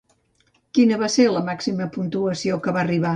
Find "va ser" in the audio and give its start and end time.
1.01-1.27